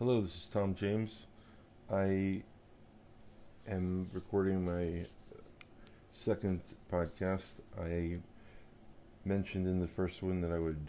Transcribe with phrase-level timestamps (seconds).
[0.00, 1.26] Hello, this is Tom James.
[1.92, 2.40] I
[3.68, 5.04] am recording my
[6.10, 7.60] second podcast.
[7.78, 8.16] I
[9.26, 10.86] mentioned in the first one that I would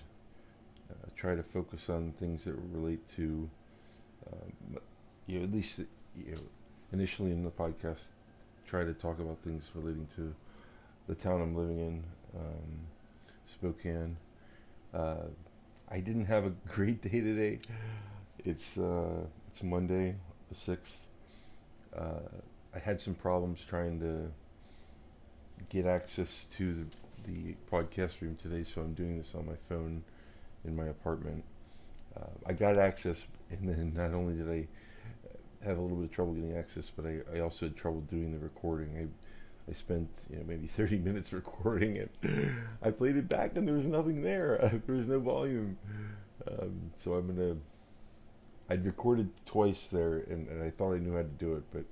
[0.89, 3.49] uh, try to focus on things that relate to,
[4.31, 4.77] um,
[5.27, 6.41] you know, at least you know,
[6.93, 8.13] initially in the podcast,
[8.65, 10.33] try to talk about things relating to
[11.09, 12.03] the town I'm living in,
[12.39, 12.79] um,
[13.43, 14.15] Spokane.
[14.93, 15.25] Uh,
[15.91, 17.59] I didn't have a great day today.
[18.43, 20.15] It's uh, it's Monday,
[20.49, 21.07] the sixth.
[21.95, 22.21] Uh,
[22.73, 24.31] I had some problems trying to
[25.69, 26.85] get access to
[27.25, 30.03] the, the podcast room today, so I'm doing this on my phone
[30.65, 31.43] in my apartment.
[32.17, 34.67] Uh, I got access, and then not only did I
[35.63, 38.31] have a little bit of trouble getting access, but I, I also had trouble doing
[38.31, 38.97] the recording.
[38.97, 42.11] I I spent you know maybe 30 minutes recording it.
[42.81, 44.57] I played it back, and there was nothing there.
[44.87, 45.77] there was no volume.
[46.47, 47.57] Um, so I'm gonna
[48.71, 51.83] I'd recorded twice there, and, and I thought I knew how to do it, but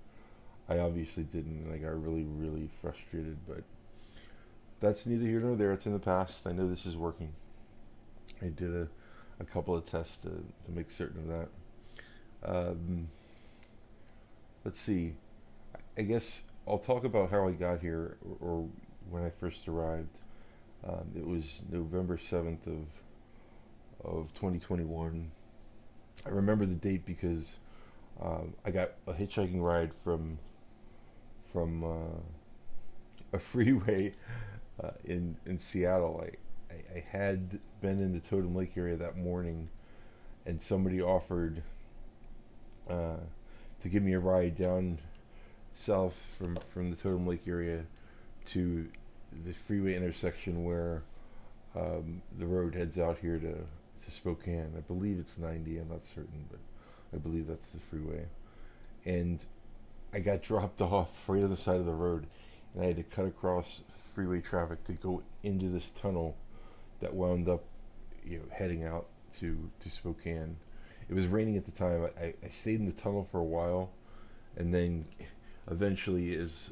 [0.74, 3.38] I obviously didn't, and I got really, really frustrated.
[3.46, 3.64] But
[4.80, 5.74] that's neither here nor there.
[5.74, 6.48] It's in the past.
[6.48, 7.34] I know this is working.
[8.42, 8.88] I did a,
[9.42, 11.28] a couple of tests to, to make certain of
[12.48, 12.50] that.
[12.50, 13.10] Um,
[14.64, 15.16] let's see.
[15.98, 18.70] I guess I'll talk about how I got here, or, or
[19.10, 20.20] when I first arrived.
[20.88, 22.86] Um, it was November seventh of
[24.02, 25.30] of 2021
[26.26, 27.58] I remember the date because
[28.22, 30.40] um, I got a hitchhiking ride from
[31.52, 32.20] from uh,
[33.34, 34.14] a freeway
[34.84, 36.24] uh, in in Seattle.
[36.24, 39.70] I, I, I had been in the Totem Lake area that morning,
[40.46, 41.64] and somebody offered
[42.90, 43.18] uh,
[43.82, 45.00] to give me a ride down
[45.74, 47.86] south from from the Totem Lake area
[48.48, 48.90] to
[49.46, 51.04] the freeway intersection where
[51.76, 53.56] um, the road heads out here to
[54.06, 54.74] to Spokane.
[54.78, 55.78] I believe it's 90.
[55.78, 56.60] I'm not certain, but
[57.14, 58.26] I believe that's the freeway.
[59.06, 59.44] And
[60.14, 62.28] I got dropped off right on the side of the road,
[62.74, 63.82] and I had to cut across
[64.14, 66.36] freeway traffic to go into this tunnel
[67.00, 67.64] that wound up,
[68.26, 69.08] you know, heading out
[69.38, 70.58] to to Spokane.
[71.08, 72.08] It was raining at the time.
[72.20, 73.92] I, I stayed in the tunnel for a while,
[74.56, 75.06] and then
[75.70, 76.72] eventually, as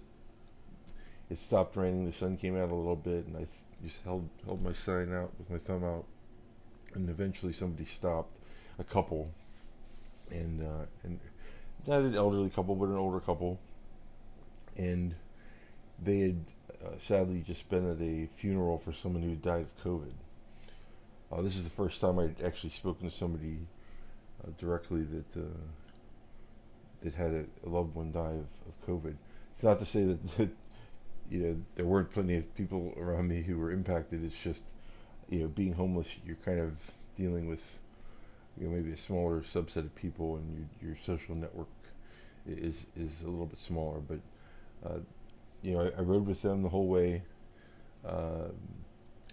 [1.29, 3.49] it stopped raining, the sun came out a little bit, and I th-
[3.83, 6.05] just held held my sign out with my thumb out
[6.97, 8.37] and eventually somebody stopped,
[8.79, 9.31] a couple,
[10.29, 11.19] and uh, and
[11.85, 13.59] not an elderly couple, but an older couple,
[14.75, 15.15] and
[16.03, 16.39] they had
[16.83, 20.11] uh, sadly just been at a funeral for someone who died of COVID.
[21.31, 23.59] Uh, this is the first time I'd actually spoken to somebody
[24.43, 25.57] uh, directly that uh,
[27.03, 29.15] that had a, a, loved one die of, of COVID.
[29.53, 30.49] It's not to say that, that
[31.29, 34.23] you know there weren't plenty of people around me who were impacted.
[34.23, 34.63] It's just
[35.29, 37.79] you know, being homeless, you're kind of dealing with,
[38.59, 41.67] you know, maybe a smaller subset of people, and your your social network
[42.47, 43.99] is is a little bit smaller.
[43.99, 44.19] But
[44.85, 44.99] uh,
[45.61, 47.23] you know, I, I, rode with them the whole way.
[48.05, 48.49] Uh,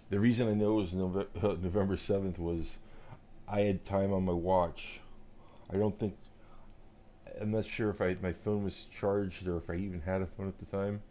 [0.09, 0.93] the reason I know it was
[1.63, 2.77] November, seventh was
[3.47, 5.01] I had time on my watch.
[5.71, 6.15] I don't think
[7.39, 10.25] I'm not sure if I my phone was charged or if I even had a
[10.25, 11.01] phone at the time,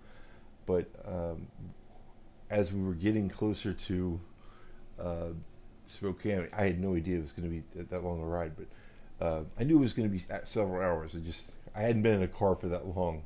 [0.66, 1.48] but um,
[2.50, 4.20] as we were getting closer to
[5.00, 5.28] uh,
[5.86, 6.48] Spokane.
[6.52, 9.24] I had no idea it was going to be that, that long a ride, but
[9.24, 11.14] uh, I knew it was going to be several hours.
[11.14, 13.22] I just I hadn't been in a car for that long,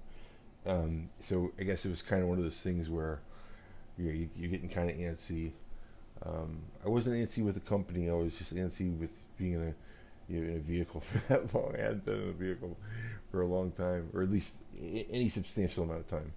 [0.66, 3.20] um, so I guess it was kind of one of those things where
[3.96, 5.52] you know, you, are getting kind of antsy.
[6.24, 8.10] Um, I wasn't antsy with the company.
[8.10, 9.74] I was just antsy with being in a
[10.28, 11.74] you know, in a vehicle for that long.
[11.76, 12.76] I hadn't been in a vehicle
[13.30, 16.32] for a long time, or at least any substantial amount of time.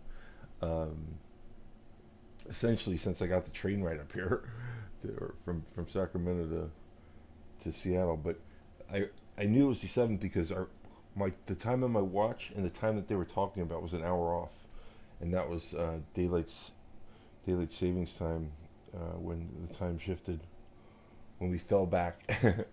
[0.61, 0.97] Um,
[2.47, 4.43] essentially, since I got the train right up here
[5.01, 6.69] to, from from Sacramento to
[7.63, 8.39] to Seattle, but
[8.91, 9.07] I
[9.37, 10.67] I knew it was the seventh because our
[11.15, 13.93] my the time on my watch and the time that they were talking about was
[13.93, 14.51] an hour off,
[15.19, 16.71] and that was uh, daylight's
[17.45, 18.51] daylight savings time
[18.93, 20.39] uh, when the time shifted
[21.39, 22.21] when we fell back.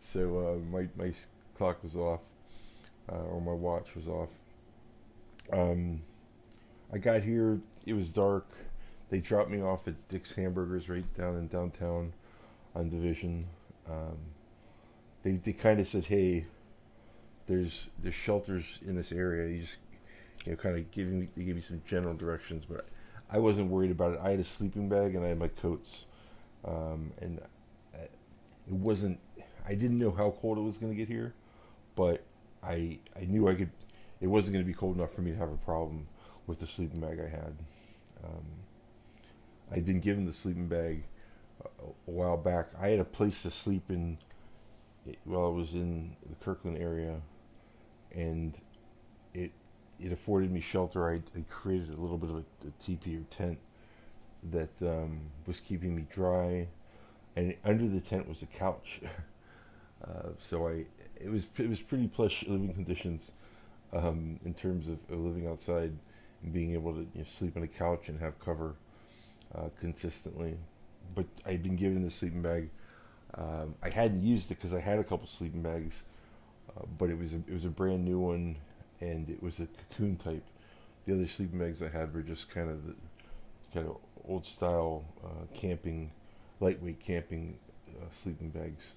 [0.00, 1.12] so uh, my my
[1.56, 2.20] clock was off,
[3.10, 4.30] uh, or my watch was off.
[5.52, 6.02] Um,
[6.92, 7.60] I got here.
[7.86, 8.46] It was dark
[9.10, 12.12] they dropped me off at Dick's Hamburgers right down in downtown
[12.74, 13.46] on Division.
[13.88, 14.18] Um,
[15.22, 16.46] they they kind of said, "Hey,
[17.46, 19.48] there's there's shelters in this area.
[19.48, 19.76] You just
[20.46, 22.86] you know kind of giving me they gave me some general directions, but
[23.30, 24.20] I wasn't worried about it.
[24.22, 26.06] I had a sleeping bag and I had my coats,
[26.64, 27.40] um, and
[28.70, 29.18] it wasn't.
[29.66, 31.34] I didn't know how cold it was going to get here,
[31.96, 32.22] but
[32.62, 33.70] I I knew I could.
[34.20, 36.06] It wasn't going to be cold enough for me to have a problem
[36.46, 37.54] with the sleeping bag I had.
[38.22, 38.44] Um,
[39.72, 41.04] I'd been given the sleeping bag
[41.64, 42.68] a, while back.
[42.80, 44.18] I had a place to sleep in
[45.24, 47.20] while I was in the Kirkland area,
[48.14, 48.58] and
[49.34, 49.52] it
[49.98, 51.08] it afforded me shelter.
[51.08, 53.58] I, I created a little bit of a, a teepee or tent
[54.50, 56.66] that um, was keeping me dry,
[57.36, 59.00] and under the tent was a couch.
[60.04, 60.84] uh, so I
[61.16, 63.32] it was it was pretty plush living conditions
[63.92, 65.92] um, in terms of, of, living outside
[66.42, 68.74] and being able to you know, sleep on a couch and have cover
[69.54, 70.56] uh, consistently.
[71.14, 72.70] But I'd been given the sleeping bag.
[73.34, 76.02] Um, I hadn't used it because I had a couple sleeping bags,
[76.76, 78.56] uh, but it was a, it was a brand new one,
[79.00, 80.44] and it was a cocoon type.
[81.06, 82.94] The other sleeping bags I had were just kind of the,
[83.72, 83.96] kind of
[84.28, 86.10] old style uh, camping,
[86.60, 87.58] lightweight camping
[87.88, 88.94] uh, sleeping bags.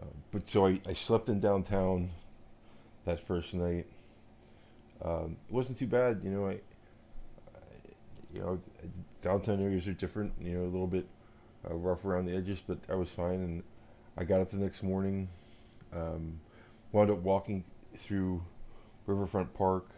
[0.00, 2.10] Uh, but so I, I slept in downtown
[3.04, 3.86] that first night.
[5.02, 6.48] Um, it wasn't too bad, you know.
[6.48, 6.58] I, I,
[8.36, 8.60] you know,
[9.22, 11.06] downtown areas are different, you know, a little bit
[11.68, 13.40] uh, rough around the edges, but I was fine.
[13.40, 13.62] And
[14.16, 15.28] I got up the next morning,
[15.92, 16.38] um,
[16.92, 17.64] wound up walking
[17.96, 18.42] through
[19.06, 19.88] Riverfront Park.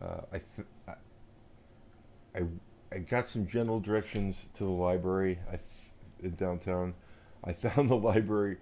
[0.00, 0.94] Uh, I, th- I,
[2.36, 2.42] I,
[2.92, 5.58] I got some general directions to the library I,
[6.22, 6.94] in downtown.
[7.42, 8.58] I found the library,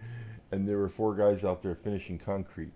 [0.50, 2.72] and there were four guys out there finishing concrete.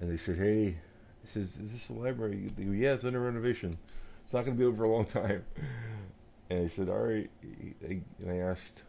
[0.00, 0.78] And they said, "Hey,"
[1.20, 3.76] he says, "Is this the library?" Go, "Yeah, it's under renovation.
[4.32, 5.44] It's not going to be over for a long time."
[6.48, 7.28] And I said, "All right."
[7.82, 8.82] And I asked,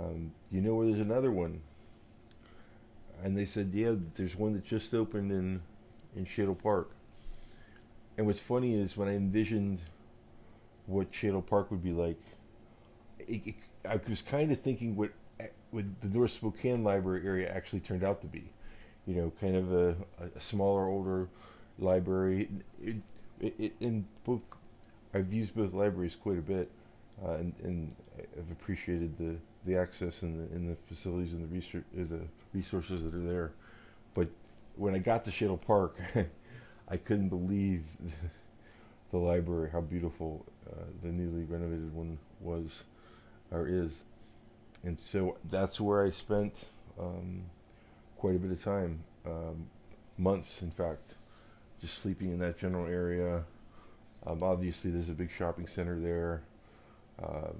[0.00, 1.60] um, "Do you know where there's another one?"
[3.22, 5.60] And they said, "Yeah, there's one that just opened in
[6.16, 6.92] in Shadle Park."
[8.16, 9.80] And what's funny is when I envisioned
[10.86, 12.22] what Shadle Park would be like,
[13.18, 13.54] it, it,
[13.86, 15.10] I was kind of thinking what
[15.70, 18.54] what the North Spokane Library area actually turned out to be.
[19.06, 19.96] You know, kind of a,
[20.34, 21.28] a smaller, older
[21.78, 22.48] library.
[22.82, 23.02] It,
[23.40, 24.42] in both,
[25.14, 26.70] I've used both libraries quite a bit,
[27.24, 31.84] uh, and, and I've appreciated the, the access and the, the facilities and the research,
[31.98, 32.20] uh, the
[32.52, 33.52] resources that are there.
[34.14, 34.28] But
[34.76, 35.98] when I got to Shadle Park,
[36.88, 37.84] I couldn't believe
[39.10, 42.84] the library, how beautiful uh, the newly renovated one was
[43.50, 44.02] or is.
[44.84, 46.66] And so that's where I spent
[46.98, 47.42] um,
[48.16, 49.66] quite a bit of time, um,
[50.18, 51.14] months in fact,
[51.80, 53.44] just sleeping in that general area.
[54.26, 56.42] Um, obviously, there's a big shopping center there.
[57.22, 57.56] Um,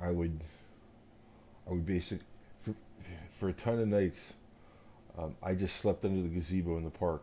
[0.00, 0.40] I would,
[1.66, 2.20] I would basic
[2.62, 2.74] for,
[3.38, 4.34] for a ton of nights.
[5.18, 7.22] Um, I just slept under the gazebo in the park.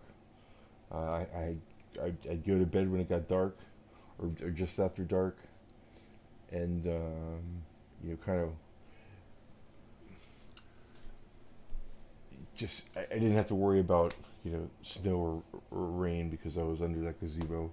[0.91, 1.55] Uh, I, I
[2.01, 3.57] I'd, go to bed when it got dark,
[4.19, 5.37] or, or just after dark,
[6.51, 7.41] and um,
[8.03, 8.49] you know, kind of
[12.55, 14.13] just I, I, didn't have to worry about
[14.43, 17.71] you know snow or, or, rain because I was under that gazebo.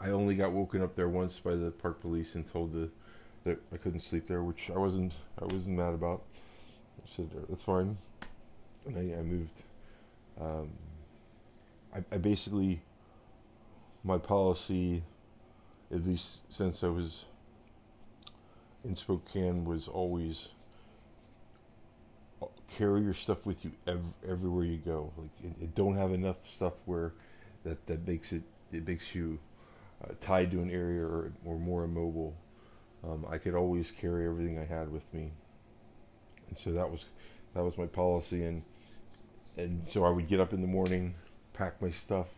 [0.00, 2.72] I only got woken up there once by the park police and told
[3.44, 6.22] that I couldn't sleep there, which I wasn't I wasn't mad about.
[6.98, 7.96] I said that's fine,
[8.86, 9.62] and I, I moved.
[10.40, 10.70] Um,
[11.94, 12.82] I, I basically
[14.04, 15.02] my policy,
[15.92, 17.24] at least since I was
[18.84, 20.55] in Spokane, was always uh,
[22.68, 25.12] carry your stuff with you ev- everywhere you go.
[25.16, 27.12] Like, it, it don't have enough stuff where
[27.64, 28.42] that that makes it
[28.72, 29.38] it makes you
[30.02, 32.34] uh, tied to an area or, or more immobile.
[33.04, 35.32] Um, I could always carry everything I had with me,
[36.48, 37.06] and so that was
[37.54, 38.44] that was my policy.
[38.44, 38.62] And
[39.56, 41.14] and so I would get up in the morning,
[41.54, 42.28] pack my stuff,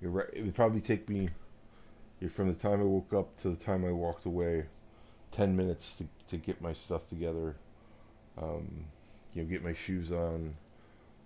[0.00, 1.30] it would probably take me
[2.30, 4.66] from the time I woke up to the time I walked away,
[5.30, 7.56] ten minutes to to get my stuff together.
[8.40, 8.86] Um,
[9.34, 10.54] you know, get my shoes on,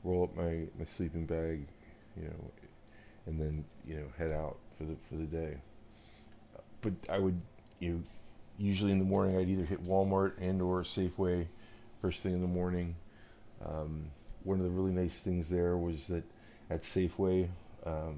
[0.04, 1.66] roll up my, my sleeping bag,
[2.16, 2.50] you know,
[3.26, 5.56] and then you know head out for the for the day.
[6.80, 7.40] But I would,
[7.78, 8.02] you know,
[8.58, 11.46] usually in the morning I'd either hit Walmart and or Safeway
[12.00, 12.96] first thing in the morning.
[13.64, 14.06] Um,
[14.44, 16.24] one of the really nice things there was that
[16.70, 17.48] at Safeway,
[17.84, 18.16] um,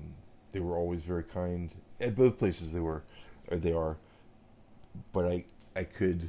[0.52, 1.74] they were always very kind.
[2.00, 3.02] At both places they were,
[3.50, 3.96] or they are.
[5.12, 6.28] But I I could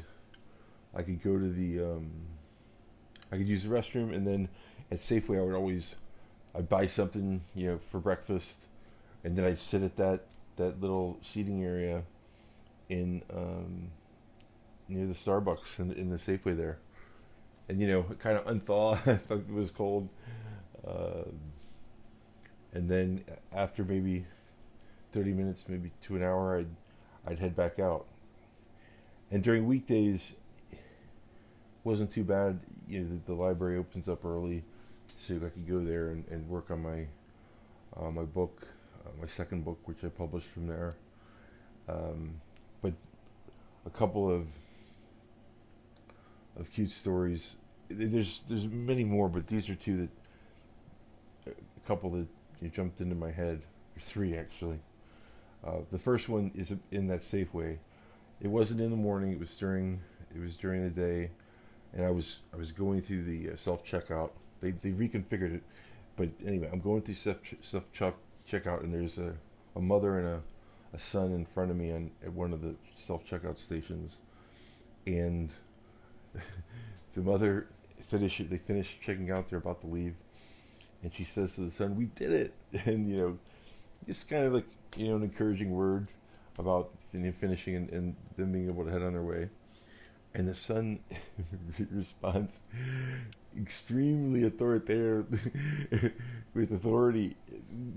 [0.95, 2.11] I could go to the um,
[3.33, 4.47] I could use the restroom, and then
[4.91, 5.95] at Safeway I would always
[6.53, 8.67] I'd buy something you know for breakfast,
[9.23, 10.25] and then I'd sit at that
[10.57, 12.03] that little seating area
[12.89, 13.87] in um,
[14.87, 16.77] near the Starbucks in, in the Safeway there,
[17.67, 20.09] and you know kind of unthaw if it was cold.
[20.87, 21.23] Uh,
[22.71, 24.25] and then after maybe
[25.11, 26.67] 30 minutes, maybe to an hour, I'd
[27.25, 28.05] I'd head back out.
[29.31, 30.35] And during weekdays,
[31.83, 32.59] wasn't too bad.
[32.87, 34.63] You know, the, the library opens up early,
[35.17, 37.07] so I could go there and, and work on my
[37.97, 38.67] uh, my book,
[39.05, 40.95] uh, my second book, which I published from there.
[41.87, 42.41] Um,
[42.81, 42.93] but
[43.85, 44.47] a couple of
[46.55, 47.55] of cute stories
[47.89, 50.07] there's there's many more, but these are two
[51.45, 52.27] that a couple that
[52.61, 53.61] you jumped into my head,
[53.99, 54.79] three actually.
[55.65, 57.77] Uh, the first one is in that Safeway.
[58.41, 59.31] It wasn't in the morning.
[59.31, 60.01] It was during
[60.33, 61.31] it was during the day,
[61.93, 64.31] and I was I was going through the uh, self checkout.
[64.61, 65.63] They they reconfigured it,
[66.15, 69.33] but anyway, I'm going through self self checkout, and there's a,
[69.75, 70.41] a mother and a,
[70.93, 74.17] a son in front of me on at one of the self checkout stations,
[75.05, 75.51] and
[77.13, 77.67] the mother
[78.07, 79.49] finish they finish checking out.
[79.49, 80.15] They're about to leave,
[81.03, 82.53] and she says to the son, "We did it!"
[82.85, 83.37] And you know,
[84.07, 84.65] just kind of like
[84.97, 86.07] you know an encouraging word
[86.57, 86.91] about
[87.39, 89.49] finishing and, and them being able to head on their way.
[90.35, 90.99] And the son
[91.91, 92.59] responds
[93.59, 95.51] extremely authoritative
[96.55, 97.35] with authority.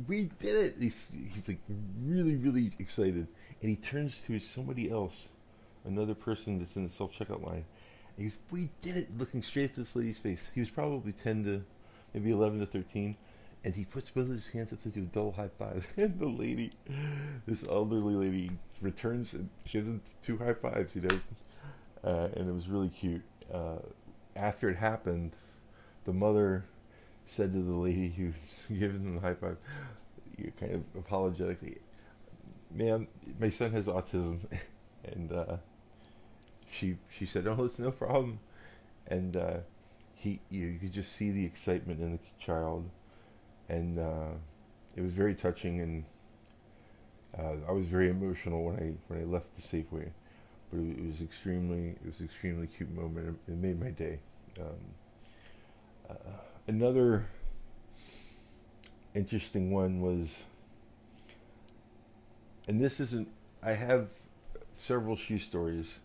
[0.07, 0.76] We did it.
[0.78, 1.61] He's, he's like
[2.05, 3.26] really, really excited.
[3.62, 5.31] And he turns to somebody else,
[5.87, 7.64] another person that's in the self checkout line.
[8.16, 10.50] And he's, We did it, looking straight at this lady's face.
[10.55, 11.64] He was probably 10 to
[12.12, 13.16] maybe 11 to 13
[13.66, 15.88] and he puts both of his hands up to do a double high five.
[15.97, 16.71] And the lady,
[17.47, 21.19] this elderly lady, returns and gives him two high fives, you know.
[22.05, 23.23] Uh, and it was really cute.
[23.53, 23.76] Uh,
[24.35, 25.33] after it happened,
[26.05, 26.65] the mother
[27.26, 29.57] said to the lady who was giving him the high five,
[30.37, 31.79] you kind of apologetically,
[32.73, 34.41] "Ma'am, my son has autism,"
[35.05, 35.57] and uh,
[36.71, 38.41] she she said, "Oh, it's no problem,"
[39.07, 39.59] and uh,
[40.15, 42.91] he you, you could just see the excitement in the child
[43.69, 44.31] and uh,
[44.95, 46.05] it was very touching, and
[47.38, 50.11] uh, I was very emotional when I when I left the Safeway.
[50.76, 53.38] But it, it was extremely it was extremely cute moment.
[53.49, 54.18] It, made my day.
[54.61, 54.66] Um,
[56.11, 56.14] uh,
[56.66, 57.26] another
[59.14, 60.45] interesting one was,
[62.68, 63.28] and this isn't.
[63.62, 64.09] I have
[64.76, 66.00] several shoe stories.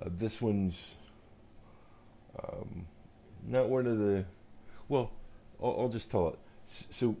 [0.00, 0.96] Uh, this one's
[2.42, 2.86] um,
[3.46, 4.24] not one of the.
[4.88, 5.10] Well,
[5.62, 7.16] I'll, I'll just tell it so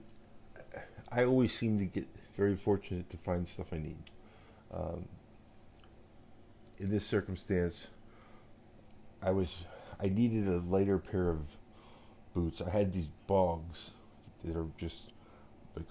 [1.10, 2.06] I always seem to get
[2.36, 3.98] very fortunate to find stuff I need.
[4.72, 5.08] Um,
[6.82, 7.88] in this circumstance,
[9.22, 9.64] I was
[10.00, 11.38] I needed a lighter pair of
[12.34, 12.60] boots.
[12.60, 13.92] I had these bogs
[14.44, 15.12] that are just
[15.76, 15.86] like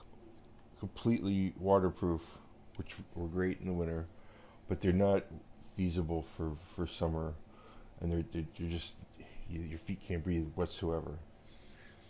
[0.79, 2.37] completely waterproof,
[2.75, 4.05] which were great in the winter,
[4.67, 5.23] but they're not
[5.77, 7.33] feasible for, for summer,
[8.01, 8.97] and they're they're, they're just
[9.49, 11.19] your feet can't breathe whatsoever.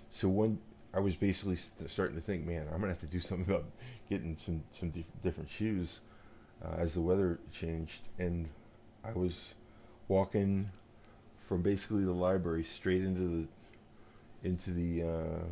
[0.09, 0.57] So one
[0.93, 3.65] I was basically st- starting to think, man, I'm gonna have to do something about
[4.09, 5.99] getting some some dif- different shoes
[6.65, 8.49] uh, as the weather changed, and
[9.03, 9.55] I was
[10.07, 10.69] walking
[11.39, 13.47] from basically the library straight into the
[14.43, 15.43] into the uh,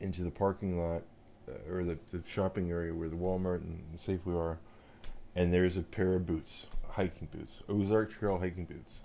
[0.00, 1.02] into the parking lot
[1.48, 4.58] uh, or the, the shopping area where the Walmart and the Safeway are,
[5.34, 9.02] and there's a pair of boots, hiking boots, Ozark Trail hiking boots.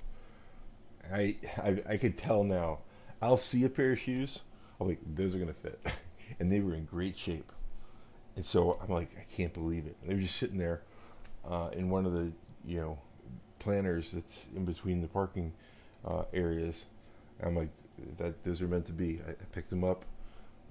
[1.12, 2.80] I I, I could tell now
[3.22, 4.42] I'll see a pair of shoes.
[4.80, 5.80] I'm like, those are gonna fit,
[6.40, 7.52] and they were in great shape.
[8.36, 9.96] And so I'm like, I can't believe it.
[10.02, 10.82] And they were just sitting there
[11.50, 12.32] uh, in one of the
[12.66, 12.98] you know
[13.60, 15.54] planters that's in between the parking
[16.06, 16.86] uh, areas.
[17.40, 17.70] And I'm like,
[18.18, 19.22] that those are meant to be.
[19.28, 20.06] I, I picked them up.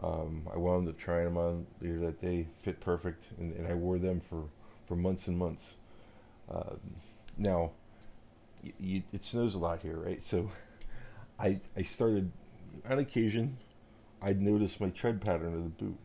[0.03, 2.49] Um, I wound up trying them on later that day.
[2.63, 4.45] Fit perfect, and, and I wore them for
[4.87, 5.75] for months and months.
[6.53, 6.75] Uh,
[7.39, 7.73] now,
[8.65, 10.23] y- y- it snows a lot here, right?
[10.23, 10.51] So,
[11.39, 12.33] I I started
[12.89, 13.59] on occasion,
[14.23, 15.99] I'd notice my tread pattern of the boot.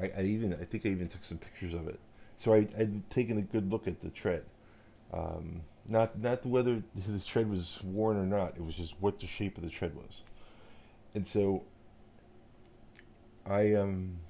[0.00, 2.00] I, I, even I think I even took some pictures of it.
[2.40, 4.44] So I, I'd taken a good look at the tread.
[5.12, 8.54] Um, not not whether the tread was worn or not.
[8.56, 10.22] It was just what the shape of the tread was.
[11.14, 11.64] And so
[13.44, 14.20] I um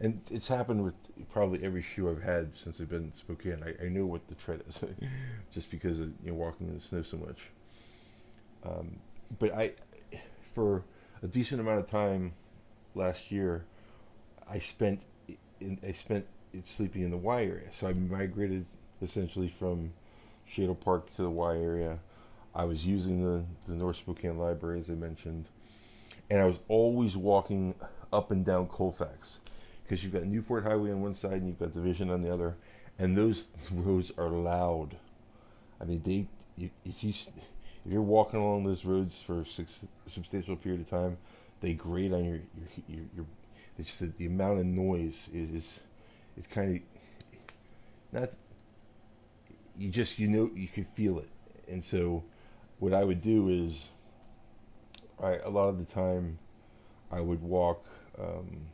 [0.00, 0.92] and it's happened with
[1.32, 3.64] probably every shoe I've had since I've been in Spokane.
[3.64, 4.84] I, I know what the tread is,
[5.50, 7.38] just because of you know walking in the snow so much.
[8.66, 8.96] Um,
[9.38, 9.72] but I
[10.54, 10.84] for
[11.22, 12.34] a decent amount of time
[12.94, 13.64] last year,
[14.46, 15.00] I spent
[15.58, 17.68] in, I spent it sleeping in the Y area.
[17.72, 18.66] So I migrated
[19.02, 19.92] essentially from
[20.50, 21.98] Shadle Park to the Y area.
[22.54, 25.48] I was using the the North Spokane Library as I mentioned,
[26.30, 27.74] and I was always walking
[28.12, 29.40] up and down Colfax
[29.82, 32.56] because you've got Newport Highway on one side and you've got Division on the other,
[32.98, 34.96] and those roads are loud.
[35.80, 36.26] I mean, they
[36.58, 39.46] if you if you're walking along those roads for a
[40.08, 41.18] substantial period of time,
[41.60, 43.04] they grate on your your your.
[43.14, 43.26] your
[43.78, 45.80] it's just the, the amount of noise is is,
[46.36, 46.82] is kind of
[48.12, 48.30] not.
[49.78, 51.28] You just you know you could feel it,
[51.68, 52.24] and so
[52.78, 53.88] what I would do is,
[55.22, 56.38] I a lot of the time,
[57.10, 57.84] I would walk.
[58.18, 58.66] Um,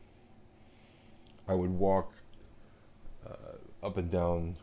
[1.47, 2.13] I would walk
[3.27, 4.55] uh, up and down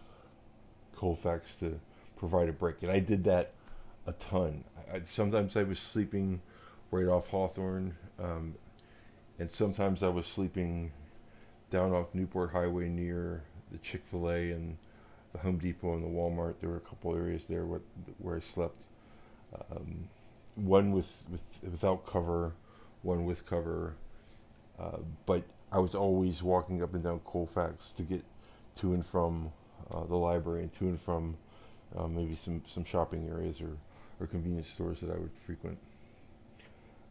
[0.96, 1.78] Colfax to
[2.16, 3.52] provide a break, and I did that
[4.06, 4.64] a ton.
[4.92, 6.40] I, sometimes I was sleeping
[6.90, 8.54] right off Hawthorne, um,
[9.38, 10.92] and sometimes I was sleeping
[11.70, 14.76] down off Newport Highway near the Chick Fil A and
[15.32, 16.54] the Home Depot and the Walmart.
[16.60, 17.80] There were a couple areas there where,
[18.18, 18.88] where I slept.
[19.70, 20.08] Um,
[20.56, 22.52] one with, with without cover,
[23.02, 23.94] one with cover.
[24.78, 28.24] Uh, but I was always walking up and down Colfax to get
[28.76, 29.52] to and from
[29.90, 31.36] uh, the library and to and from
[31.96, 33.76] uh, maybe some, some shopping areas or,
[34.18, 35.78] or convenience stores that I would frequent.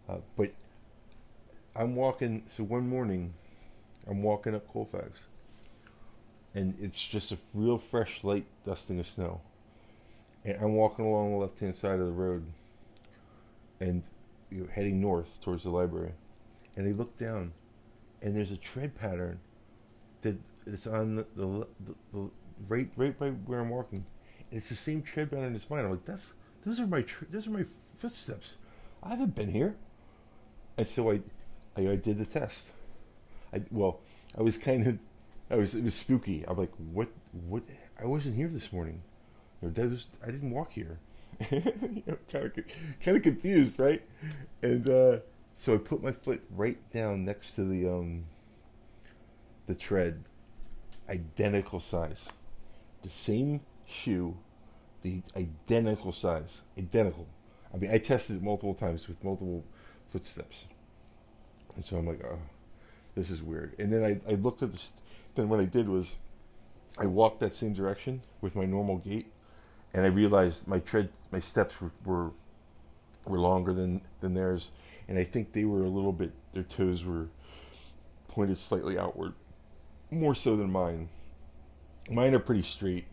[0.07, 0.51] Uh, but
[1.75, 3.33] I'm walking, so one morning,
[4.09, 5.21] I'm walking up Colfax,
[6.55, 9.41] and it's just a real fresh, light dusting of snow.
[10.43, 12.45] And I'm walking along the left hand side of the road,
[13.79, 14.03] and
[14.49, 16.13] you know, heading north towards the library.
[16.75, 17.53] And I look down,
[18.21, 19.39] and there's a tread pattern
[20.21, 22.29] that is on the, the, the, the
[22.67, 24.05] right right by where I'm walking.
[24.49, 25.85] And It's the same tread pattern as mine.
[25.85, 26.33] I'm like, that's
[26.65, 27.65] those are my those are my
[27.97, 28.57] footsteps.
[29.03, 29.75] I haven't been here.
[30.77, 31.21] And so I,
[31.77, 32.71] I, I did the test.
[33.53, 34.01] I well,
[34.37, 34.99] I was kind of,
[35.49, 36.43] I was it was spooky.
[36.47, 37.09] I'm like, what
[37.47, 37.63] what?
[38.01, 39.01] I wasn't here this morning.
[39.61, 40.99] Or I didn't walk here.
[41.51, 42.53] you know, kind of
[43.03, 44.01] kind of confused, right?
[44.61, 45.17] And uh,
[45.55, 48.25] so I put my foot right down next to the um,
[49.67, 50.23] the tread,
[51.09, 52.27] identical size,
[53.03, 54.37] the same shoe,
[55.01, 57.27] the identical size, identical.
[57.73, 59.63] I mean, I tested it multiple times with multiple
[60.11, 60.65] footsteps,
[61.75, 62.39] and so I'm like, oh,
[63.19, 63.75] this is weird.
[63.77, 64.93] And then I, I looked at this.
[65.35, 66.15] Then what I did was,
[66.97, 69.31] I walked that same direction with my normal gait
[69.93, 72.31] and I realized my tread, my steps were, were
[73.25, 74.71] were longer than than theirs,
[75.07, 76.31] and I think they were a little bit.
[76.53, 77.27] Their toes were
[78.27, 79.33] pointed slightly outward,
[80.11, 81.09] more so than mine.
[82.09, 83.05] Mine are pretty straight.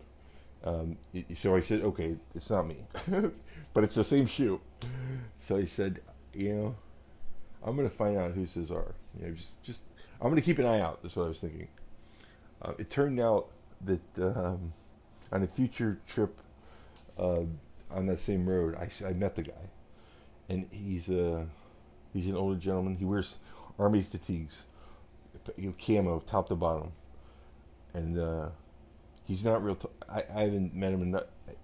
[0.65, 0.97] Um,
[1.35, 2.77] so I said, okay, it's not me,
[3.75, 4.61] but it's the same shoe.
[5.39, 6.01] So I said,
[6.35, 6.77] you know,
[7.67, 8.95] I'm gonna find out whose his are.
[9.19, 9.83] You know, just just
[10.21, 11.03] I'm gonna keep an eye out.
[11.03, 11.69] That's what I was thinking.
[12.63, 13.49] Uh, it turned out
[13.85, 14.73] that um,
[15.33, 16.39] on a future trip
[17.19, 17.43] uh,
[17.91, 19.71] on that same road, I, I met the guy,
[20.49, 21.45] and he's a uh,
[22.13, 22.97] he's an older gentleman.
[22.97, 23.37] He wears
[23.79, 24.63] army fatigues,
[25.57, 26.93] you know, camo top to bottom,
[27.95, 28.49] and uh,
[29.25, 29.75] he's not real.
[29.75, 31.21] T- I, I haven't met him, and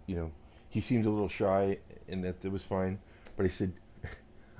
[0.07, 0.33] you know,
[0.69, 2.99] he seemed a little shy, and that, that was fine.
[3.37, 3.73] But I said,
[4.05, 4.09] I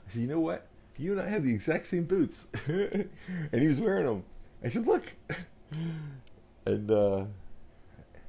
[0.09, 0.67] said, you know what?
[0.99, 3.09] You and I have the exact same boots, and
[3.53, 4.25] he was wearing them.
[4.63, 5.13] I said, look,
[6.67, 7.25] and uh,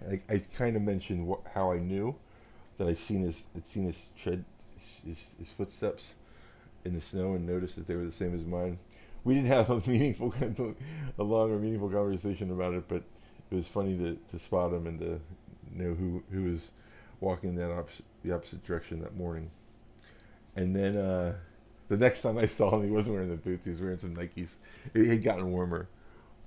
[0.09, 2.15] I, I kind of mentioned what, how I knew
[2.77, 4.43] that I'd seen his I'd seen his tread
[5.05, 6.15] his, his footsteps
[6.85, 8.79] in the snow and noticed that they were the same as mine.
[9.23, 10.33] We didn't have a meaningful,
[11.17, 13.03] a long or meaningful conversation about it, but
[13.51, 15.19] it was funny to, to spot him and to
[15.71, 16.71] know who who was
[17.19, 19.49] walking that opposite, the opposite direction that morning.
[20.55, 21.35] And then uh,
[21.93, 24.15] the next time I saw him, he wasn't wearing the boots; he was wearing some
[24.15, 24.49] Nikes.
[24.93, 25.87] It had gotten warmer,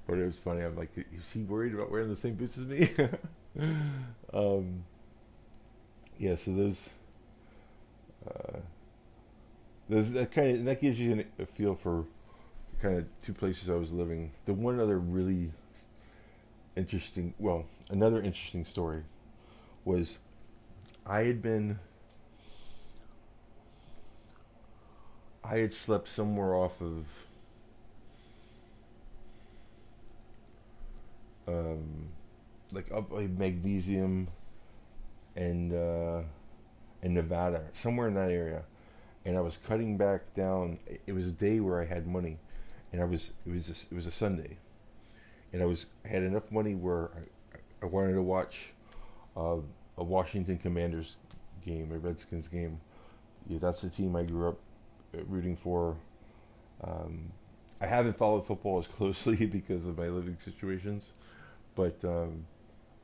[0.06, 0.62] but it was funny.
[0.62, 2.88] I'm like, is he worried about wearing the same boots as me?
[4.34, 4.84] um,
[6.18, 6.90] yeah, so those,
[8.28, 8.58] uh,
[9.88, 12.04] those that kind of that gives you a feel for
[12.80, 14.32] kind of two places I was living.
[14.46, 15.52] The one other really
[16.76, 19.02] interesting, well, another interesting story
[19.84, 20.18] was
[21.06, 21.78] I had been.
[25.48, 27.06] I had slept somewhere off of
[31.46, 32.08] um,
[32.72, 34.28] like up like magnesium
[35.36, 36.22] and uh,
[37.02, 38.62] Nevada, somewhere in that area,
[39.24, 40.78] and I was cutting back down.
[41.06, 42.38] It was a day where I had money,
[42.92, 44.56] and I was it was a, it was a Sunday,
[45.52, 47.10] and I was I had enough money where
[47.52, 48.72] I, I wanted to watch
[49.36, 49.58] uh,
[49.96, 51.16] a Washington Commanders
[51.64, 52.80] game, a Redskins game.
[53.48, 54.58] Yeah, that's the team I grew up
[55.26, 55.96] rooting for.
[56.82, 57.32] Um,
[57.80, 61.12] I haven't followed football as closely because of my living situations,
[61.74, 62.46] but um,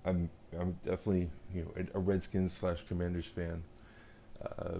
[0.04, 3.62] I'm I'm definitely you know a Redskins slash Commanders fan.
[4.44, 4.78] Uh,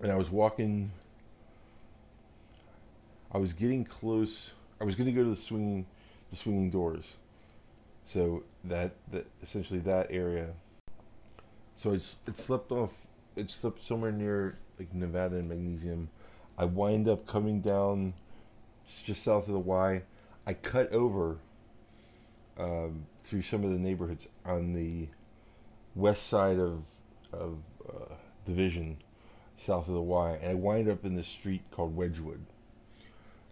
[0.00, 0.90] and I was walking.
[3.32, 4.52] I was getting close.
[4.80, 5.86] I was going to go to the swinging,
[6.30, 7.16] the swinging doors.
[8.04, 10.50] So that that essentially that area.
[11.74, 12.92] So it's it slept off.
[13.34, 16.08] It slept somewhere near like Nevada and Magnesium.
[16.56, 18.14] I wind up coming down
[19.04, 20.02] just south of the Y.
[20.46, 21.38] I cut over
[22.58, 25.08] um, through some of the neighborhoods on the
[25.94, 26.82] west side of
[27.32, 27.58] of
[27.88, 28.14] uh,
[28.46, 28.98] Division,
[29.56, 32.44] south of the Y, and I wind up in this street called Wedgwood,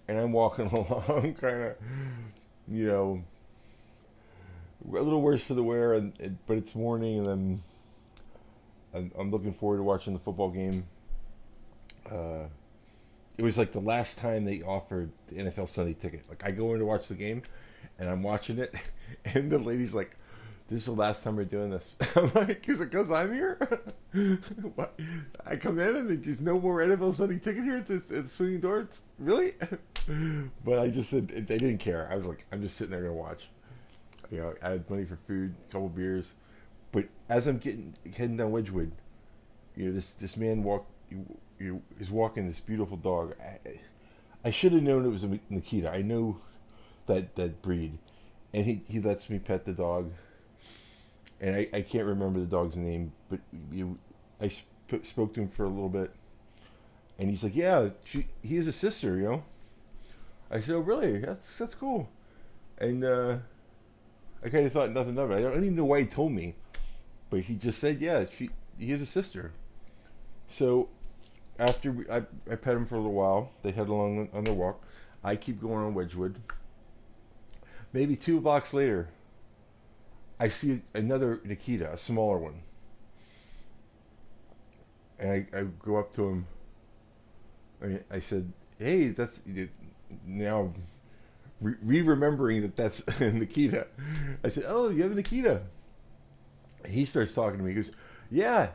[0.07, 1.77] and I'm walking along, kind of,
[2.69, 3.25] you know,
[4.89, 7.63] a little worse for the wear, and, but it's morning, and then
[8.95, 10.85] I'm, I'm looking forward to watching the football game.
[12.13, 12.47] Uh,
[13.39, 16.25] it was like the last time they offered the NFL Sunday ticket.
[16.29, 17.43] Like I go in to watch the game,
[17.99, 18.75] and I'm watching it,
[19.25, 20.17] and the lady's like,
[20.69, 23.59] "This is the last time we're doing this." I'm like, "Is it because I'm here?"
[25.47, 28.61] I come in and there's no more NFL Sunday ticket here at, this, at Swinging
[28.61, 29.03] Doors.
[29.19, 29.55] Really?
[30.65, 32.09] but I just said they didn't care.
[32.11, 33.49] I was like, I'm just sitting there gonna watch.
[34.31, 36.35] You know, I had money for food, a couple beers,
[36.91, 38.93] but as I'm getting heading down Wedgwood,
[39.75, 40.87] you know, this this man walk
[41.63, 43.35] you, is walking this beautiful dog.
[43.41, 43.81] I,
[44.45, 45.91] I should have known it was a Nikita.
[45.91, 46.39] I know
[47.07, 47.99] that that breed,
[48.53, 50.13] and he he lets me pet the dog.
[51.41, 53.41] And I, I can't remember the dog's name, but
[53.73, 53.99] you,
[54.41, 56.13] I sp- spoke to him for a little bit,
[57.19, 59.45] and he's like, "Yeah, she, he has a sister, you know."
[60.51, 61.19] I said, "Oh, really?
[61.19, 62.09] That's that's cool."
[62.79, 63.39] And uh,
[64.45, 65.39] I kind of thought nothing of it.
[65.39, 66.55] I don't even know why he told me,
[67.31, 69.53] but he just said, "Yeah, she he has a sister."
[70.47, 70.89] So
[71.59, 74.55] after we, I I pet him for a little while, they head along on their
[74.55, 74.83] walk.
[75.25, 76.41] I keep going on Wedgwood.
[77.93, 79.09] Maybe two blocks later,
[80.41, 82.63] I see another Nikita, a smaller one.
[85.19, 86.47] And I, I go up to him.
[87.83, 89.41] I, I said, "Hey, that's
[90.27, 90.73] now
[91.61, 93.87] re remembering that that's Nikita."
[94.43, 95.63] I said, "Oh, you have a Nikita."
[96.89, 97.71] He starts talking to me.
[97.75, 97.93] He goes,
[98.31, 98.71] "Yeah,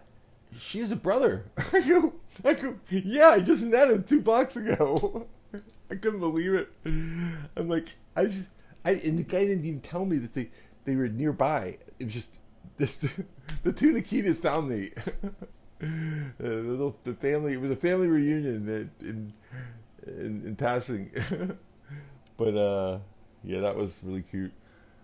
[0.58, 2.14] she has a brother." I go,
[2.44, 5.28] "I go, yeah, I just him two blocks ago."
[5.90, 6.70] I couldn't believe it.
[6.86, 8.50] I'm like, I just,
[8.84, 10.50] I and the guy didn't even tell me that they
[10.86, 11.78] they were nearby.
[12.00, 12.40] It was just
[12.78, 12.98] this
[13.64, 14.92] the two Nikitas found me.
[15.80, 19.34] the, little, the family it was a family reunion in
[20.06, 21.12] in, in passing,
[22.38, 23.00] but uh,
[23.44, 24.52] yeah, that was really cute.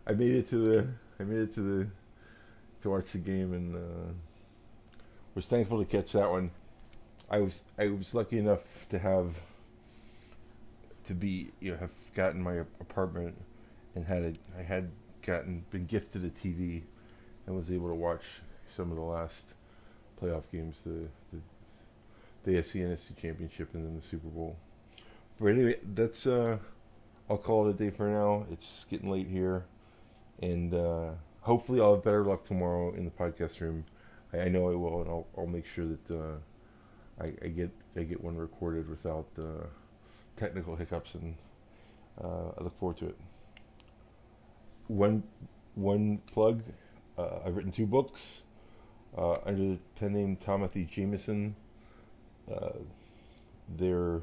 [0.08, 0.88] I made it to the
[1.19, 1.88] I made it to the
[2.82, 4.13] to watch the game and uh,
[5.36, 6.52] was thankful to catch that one.
[7.34, 9.39] I was I was lucky enough to have
[11.06, 13.36] to be you know have gotten my apartment
[13.96, 14.91] and had a I had
[15.24, 16.84] gotten been gifted a TV
[17.48, 18.41] and was able to watch
[18.78, 19.46] some of the last
[20.22, 21.39] playoff games the the,
[22.43, 24.56] the AFC NFC Championship and then the Super Bowl.
[25.39, 26.60] But anyway, that's uh
[27.32, 28.46] I'll call it a day for now.
[28.52, 29.65] It's getting late here
[30.43, 31.10] and uh
[31.41, 33.86] hopefully I'll have better luck tomorrow in the podcast room.
[34.32, 36.36] I, I know I will and I'll I'll make sure that uh
[37.19, 39.67] I, I get I get one recorded without uh
[40.36, 41.36] technical hiccups, and
[42.23, 43.17] uh, I look forward to it.
[44.88, 45.23] One
[45.76, 46.63] one plug.
[47.17, 48.41] Uh, I've written two books
[49.17, 51.56] uh, under the pen name Timothy Jameson.
[52.52, 52.80] Uh,
[53.78, 54.21] they're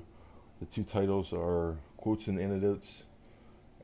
[0.58, 3.04] the two titles are quotes and anecdotes,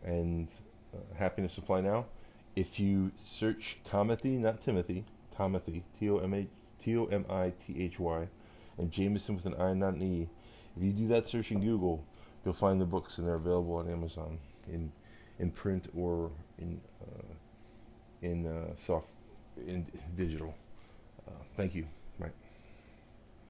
[0.04, 0.48] and
[0.94, 2.06] uh, Happiness Supply Now.
[2.54, 5.04] If you search Timothy, not Timothy,
[5.36, 6.46] Timothy, T O M A
[6.82, 8.28] T O M I T H Y,
[8.78, 10.28] and Jameson with an I, not an E.
[10.76, 12.04] If you do that search in Google,
[12.44, 14.92] you'll find the books, and they're available on Amazon in
[15.38, 17.32] in print or in uh,
[18.22, 19.08] in uh, soft
[19.66, 19.86] in
[20.16, 20.54] digital.
[21.26, 21.86] Uh, thank you.